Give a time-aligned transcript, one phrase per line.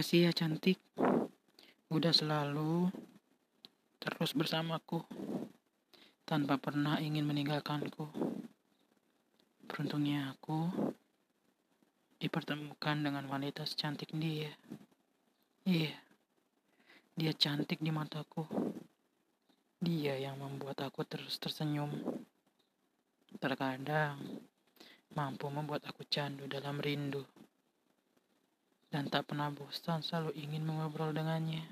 [0.00, 0.80] Makasih ya cantik.
[1.92, 2.88] Udah selalu
[4.00, 5.04] terus bersamaku
[6.24, 8.08] tanpa pernah ingin meninggalkanku.
[9.68, 10.72] Beruntungnya aku
[12.16, 14.48] dipertemukan dengan wanita secantik dia.
[15.68, 15.92] Iya,
[17.12, 18.48] dia cantik di mataku.
[19.84, 21.92] Dia yang membuat aku terus tersenyum.
[23.36, 24.16] Terkadang
[25.12, 27.20] mampu membuat aku candu dalam rindu
[28.90, 31.62] dan tak pernah bosan selalu ingin mengobrol dengannya.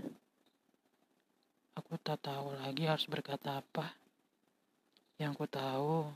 [1.74, 3.94] Aku tak tahu lagi harus berkata apa.
[5.18, 6.06] Yang ku tahu,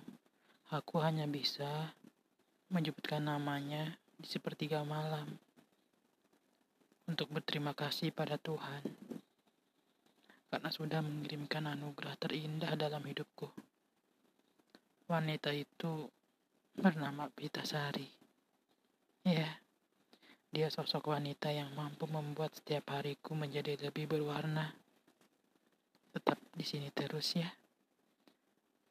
[0.71, 1.91] aku hanya bisa
[2.71, 5.27] menyebutkan namanya di sepertiga malam
[7.11, 8.87] untuk berterima kasih pada Tuhan
[10.53, 13.49] karena sudah mengirimkan anugerah terindah dalam hidupku.
[15.09, 16.07] Wanita itu
[16.77, 18.05] bernama Pita Sari.
[19.25, 19.62] Ya, yeah.
[20.53, 24.69] Dia sosok wanita yang mampu membuat setiap hariku menjadi lebih berwarna.
[26.13, 27.49] Tetap di sini terus ya.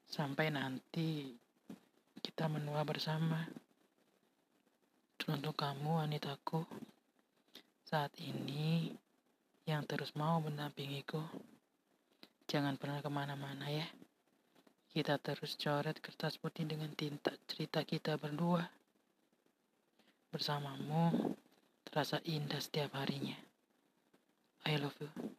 [0.09, 1.29] Sampai nanti
[2.17, 3.45] kita menua bersama.
[5.29, 6.65] Untuk kamu wanitaku,
[7.85, 8.89] saat ini
[9.69, 11.21] yang terus mau mendampingiku,
[12.49, 13.85] jangan pernah ke mana-mana ya.
[14.91, 18.65] Kita terus coret kertas putih dengan tinta cerita kita berdua.
[20.33, 21.37] Bersamamu,
[21.91, 23.35] terasa indah setiap harinya.
[24.63, 25.30] I love you.